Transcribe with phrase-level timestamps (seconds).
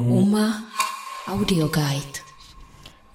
[0.00, 0.64] Uma
[1.28, 2.18] Audio Guide.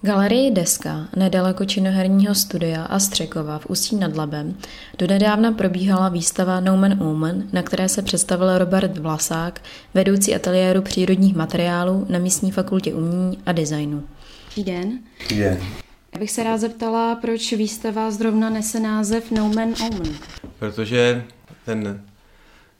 [0.02, 4.56] Galerii Deska, nedaleko činoherního studia a Střekova v Ústí nad Labem,
[4.98, 9.60] donedávna probíhala výstava No Man Omen, na které se představil Robert Vlasák,
[9.94, 14.02] vedoucí ateliéru přírodních materiálů na místní fakultě umění a designu.
[14.56, 14.98] Dobrý den.
[15.30, 15.60] Je.
[16.14, 20.14] Já bych se rád zeptala, proč výstava zrovna nese název No Man Omen.
[20.58, 21.24] Protože
[21.64, 22.02] ten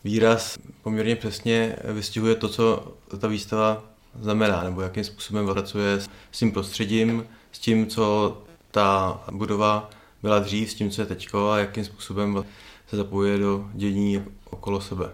[0.09, 3.85] výraz poměrně přesně vystihuje to, co ta výstava
[4.21, 6.01] znamená, nebo jakým způsobem pracuje
[6.33, 8.39] s tím prostředím, s tím, co
[8.71, 9.91] ta budova
[10.23, 12.45] byla dřív, s tím, co je teďko a jakým způsobem
[12.89, 15.11] se zapojuje do dění okolo sebe.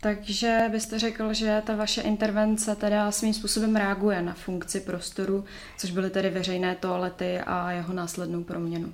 [0.00, 5.44] Takže byste řekl, že ta vaše intervence teda svým způsobem reaguje na funkci prostoru,
[5.78, 8.92] což byly tedy veřejné toalety a jeho následnou proměnu.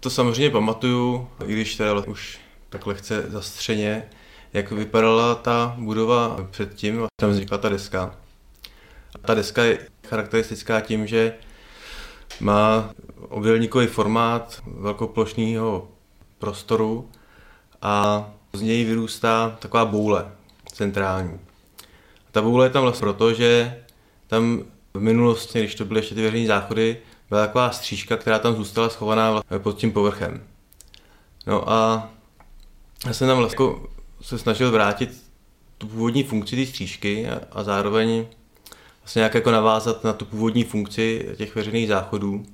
[0.00, 2.43] To samozřejmě pamatuju, i když teda už
[2.74, 4.08] tak lehce zastřeně,
[4.52, 8.14] jak vypadala ta budova předtím, tam vznikla ta deska.
[9.26, 9.78] Ta deska je
[10.08, 11.34] charakteristická tím, že
[12.40, 12.90] má
[13.28, 15.88] obdélníkový formát velkoplošného
[16.38, 17.10] prostoru
[17.82, 20.32] a z něj vyrůstá taková boule
[20.72, 21.40] centrální.
[22.32, 23.82] Ta boule je tam vlastně proto, že
[24.26, 24.62] tam
[24.94, 26.96] v minulosti, když to byly ještě ty veřejné záchody,
[27.28, 30.42] byla taková střížka, která tam zůstala schovaná pod tím povrchem.
[31.46, 32.08] No a
[33.06, 33.66] já jsem tam vlastně
[34.20, 35.24] se snažil vrátit
[35.78, 38.26] tu původní funkci té střížky a, a zároveň
[39.02, 42.46] vlastně nějak jako navázat na tu původní funkci těch veřejných záchodů.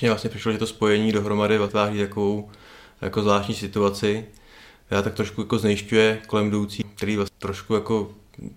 [0.00, 2.50] Mě vlastně přišlo, že to spojení dohromady vytváří takovou
[3.00, 4.24] jako zvláštní situaci,
[4.86, 8.10] která tak trošku jako znejišťuje kolem jdoucí, který vlastně trošku jako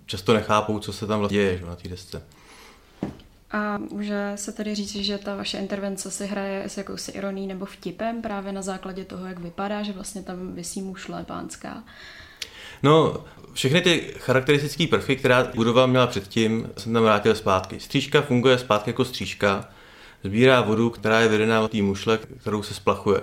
[0.05, 2.23] často nechápou, co se tam vlastně děje že, na té desce.
[3.54, 7.66] A může se tedy říct, že ta vaše intervence si hraje s jakousi ironí nebo
[7.66, 11.84] vtipem právě na základě toho, jak vypadá, že vlastně tam vysí mušle pánská.
[12.84, 17.80] No, všechny ty charakteristické prvky, která budova měla předtím, jsem tam vrátil zpátky.
[17.80, 19.70] Střížka funguje zpátky jako střížka,
[20.24, 23.22] sbírá vodu, která je vedená té mušle, kterou se splachuje.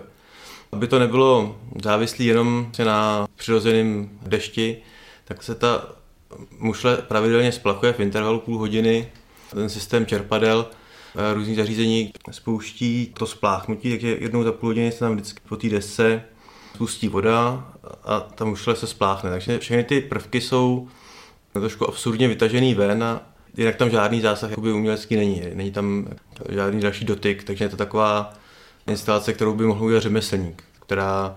[0.73, 4.77] Aby to nebylo závislé jenom na přirozeném dešti,
[5.25, 5.87] tak se ta
[6.59, 9.13] mušle pravidelně splachuje v intervalu půl hodiny
[9.55, 10.67] ten systém čerpadel
[11.17, 15.57] eh, různých zařízení spouští to spláchnutí, takže jednou za půl hodiny se tam vždycky po
[15.57, 16.23] té desce
[16.75, 17.69] spustí voda
[18.05, 19.31] a ta mušle se spláchne.
[19.31, 20.89] Takže všechny ty prvky jsou
[21.53, 23.23] trošku absurdně vytažený ven a
[23.57, 25.43] jinak tam žádný zásah jakoby umělecký není.
[25.55, 26.09] Není tam
[26.49, 28.35] žádný další dotyk, takže je to taková
[28.87, 31.37] instalace, kterou by mohl udělat řemeslník, která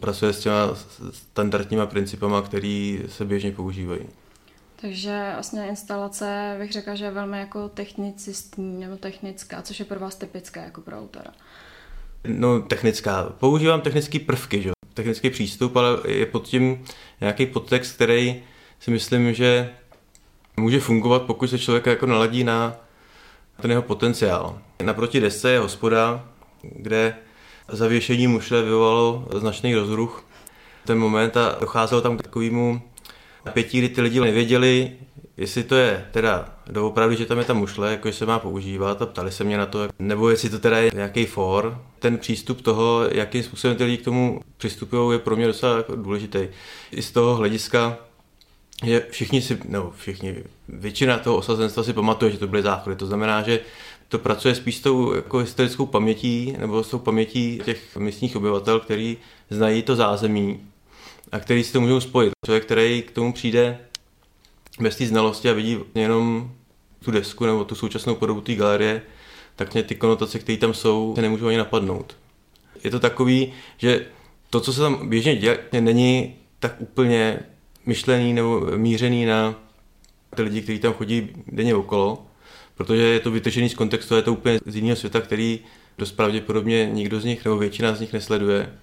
[0.00, 0.68] pracuje s těma
[1.12, 4.00] standardníma principama, které se běžně používají.
[4.80, 10.00] Takže vlastně instalace bych řekla, že je velmi jako technicistní nebo technická, což je pro
[10.00, 11.30] vás typické jako pro autora.
[12.24, 13.32] No, technická.
[13.38, 14.70] Používám technické prvky, že?
[14.98, 16.84] technický přístup, ale je pod tím
[17.20, 18.42] nějaký podtext, který
[18.80, 19.70] si myslím, že
[20.56, 22.76] může fungovat, pokud se člověk jako naladí na
[23.60, 24.58] ten jeho potenciál.
[24.82, 26.24] Naproti desce je hospoda,
[26.62, 27.16] kde
[27.68, 30.24] zavěšení mušle vyvolalo značný rozruch
[30.84, 32.82] ten moment a docházelo tam k takovému
[33.48, 34.92] napětí, kdy ty lidi nevěděli,
[35.36, 39.06] jestli to je teda doopravdy, že tam je ta mušle, jako se má používat a
[39.06, 41.78] ptali se mě na to, nebo jestli to teda je nějaký for.
[41.98, 45.96] Ten přístup toho, jakým způsobem ty lidi k tomu přistupují, je pro mě docela jako
[45.96, 46.48] důležitý.
[46.92, 47.98] I z toho hlediska,
[48.84, 50.34] že všichni si, no všichni,
[50.68, 52.96] většina toho osazenstva si pamatuje, že to byly záchody.
[52.96, 53.60] To znamená, že
[54.08, 58.80] to pracuje spíš s tou jako historickou pamětí nebo s tou pamětí těch místních obyvatel,
[58.80, 59.16] který
[59.50, 60.60] znají to zázemí
[61.32, 62.32] a který si to můžou spojit.
[62.46, 63.78] Člověk, který k tomu přijde
[64.80, 66.52] bez té znalosti a vidí jenom
[67.04, 69.02] tu desku nebo tu současnou podobu té galerie,
[69.56, 72.16] tak mě ty konotace, které tam jsou, se nemůžou ani napadnout.
[72.84, 74.06] Je to takový, že
[74.50, 77.38] to, co se tam běžně děje, není tak úplně
[77.86, 79.54] myšlený nebo mířený na
[80.36, 82.26] ty lidi, kteří tam chodí denně okolo,
[82.74, 85.60] protože je to vytržený z kontextu, je to úplně z jiného světa, který
[85.98, 88.78] dost pravděpodobně nikdo z nich nebo většina z nich nesleduje.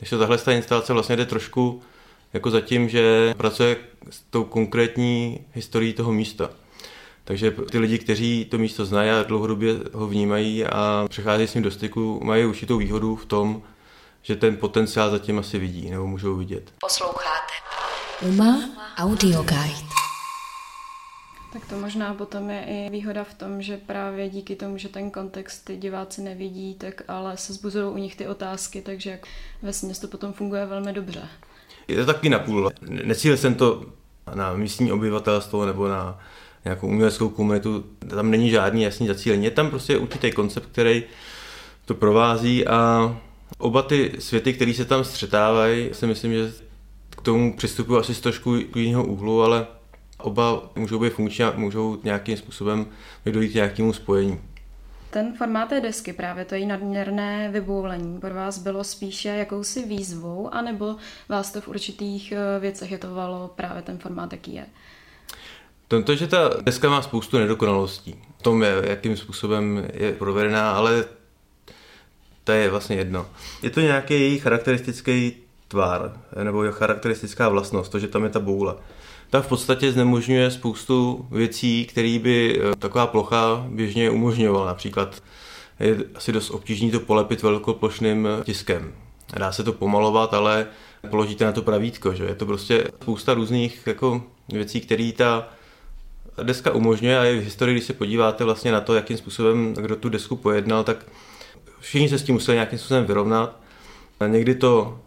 [0.00, 1.82] Když to tahle ta instalace vlastně jde trošku
[2.32, 3.76] jako zatím, že pracuje
[4.10, 6.50] s tou konkrétní historií toho místa.
[7.24, 11.62] Takže ty lidi, kteří to místo znají a dlouhodobě ho vnímají a přecházejí s ním
[11.62, 13.62] do styku, mají určitou výhodu v tom,
[14.22, 16.72] že ten potenciál zatím asi vidí nebo můžou vidět.
[16.80, 17.52] Posloucháte
[18.22, 19.79] Uma Audio Guide.
[21.52, 25.10] Tak to možná potom je i výhoda v tom, že právě díky tomu, že ten
[25.10, 29.26] kontext ty diváci nevidí, tak ale se zbuzují u nich ty otázky, takže jak
[29.62, 31.28] ve to potom funguje velmi dobře.
[31.88, 32.70] Je to taky napůl.
[32.80, 33.84] Necílil jsem to
[34.34, 36.20] na místní obyvatelstvo nebo na
[36.64, 39.44] nějakou uměleckou komunitu, tam není žádný jasný zacílení.
[39.44, 41.04] Je tam prostě určitý koncept, který
[41.84, 43.16] to provází a
[43.58, 46.52] oba ty světy, které se tam střetávají, si myslím, že
[47.10, 49.66] k tomu přistupuji asi z trošku jiného úhlu, ale
[50.24, 52.86] Oba můžou být funkční a můžou nějakým způsobem
[53.26, 54.40] dojít k nějakému spojení.
[55.10, 60.54] Ten formát té desky, právě to její nadměrné vyboulení, pro vás bylo spíše jakousi výzvou,
[60.54, 60.96] anebo
[61.28, 64.66] vás to v určitých eh, věcech jetovalo právě ten formát, jaký je?
[66.04, 68.14] To, že ta deska má spoustu nedokonalostí.
[68.38, 71.04] V tom, je, jakým způsobem je provedená, ale
[72.44, 73.26] to je vlastně jedno.
[73.62, 75.36] Je to nějaký její charakteristický
[75.68, 76.12] tvar,
[76.42, 78.74] nebo jeho charakteristická vlastnost, to, že tam je ta boule.
[79.30, 84.66] Ta v podstatě znemožňuje spoustu věcí, které by eh, taková plocha běžně umožňovala.
[84.66, 85.22] Například
[85.80, 88.94] je asi dost obtížný to polepit velkoplošným tiskem.
[89.38, 90.66] Dá se to pomalovat, ale
[91.10, 95.48] položíte na to pravítko, že je to prostě spousta různých jako věcí, které ta
[96.42, 99.96] deska umožňuje a i v historii, když se podíváte vlastně na to, jakým způsobem kdo
[99.96, 101.06] tu desku pojednal, tak
[101.80, 103.56] všichni se s tím museli nějakým způsobem vyrovnat.
[104.20, 105.00] A někdy to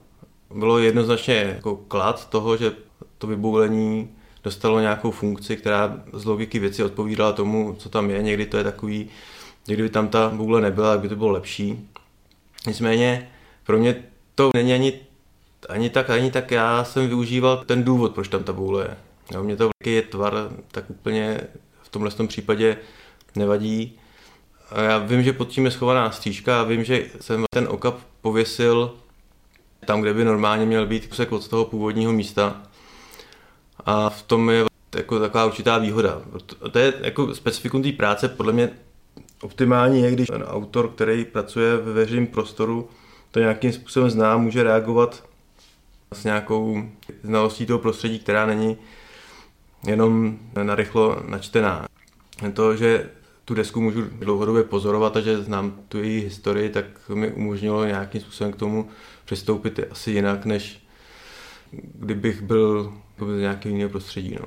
[0.55, 2.71] bylo jednoznačně jako klad toho, že
[3.17, 4.09] to vyboulení
[4.43, 8.21] dostalo nějakou funkci, která z logiky věci odpovídala tomu, co tam je.
[8.21, 9.09] Někdy to je takový,
[9.67, 11.89] někdy by tam ta boule nebyla, tak by to bylo lepší.
[12.67, 13.29] Nicméně
[13.63, 14.03] pro mě
[14.35, 14.99] to není ani,
[15.69, 18.97] ani tak, ani tak já jsem využíval ten důvod, proč tam ta boule je.
[19.31, 20.33] Jo, mě to je tvar,
[20.71, 21.41] tak úplně
[21.81, 22.77] v tomhle tom případě
[23.35, 23.99] nevadí.
[24.71, 27.99] A já vím, že pod tím je schovaná střížka a vím, že jsem ten okap
[28.21, 28.93] pověsil
[29.85, 32.63] tam, kde by normálně měl být kusek od toho původního místa.
[33.85, 34.65] A v tom je
[34.95, 36.21] jako taková určitá výhoda.
[36.71, 38.69] To je jako specifikum té práce, podle mě
[39.41, 42.89] optimální je, když ten autor, který pracuje ve veřejném prostoru,
[43.31, 45.23] to nějakým způsobem zná, může reagovat
[46.13, 46.83] s nějakou
[47.23, 48.77] znalostí toho prostředí, která není
[49.87, 51.85] jenom narychlo načtená.
[52.53, 53.09] To, že
[53.45, 58.21] tu desku můžu dlouhodobě pozorovat a že znám tu její historii, tak mi umožnilo nějakým
[58.21, 58.89] způsobem k tomu
[59.25, 60.83] přistoupit asi jinak, než
[61.71, 62.93] kdybych byl
[63.25, 64.37] z nějakého jiného prostředí.
[64.39, 64.45] No.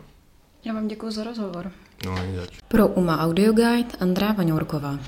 [0.64, 1.72] Já vám děkuji za rozhovor.
[2.04, 2.48] No, ani zač.
[2.68, 4.98] Pro UMA Audio Guide Andrá Vaňourková.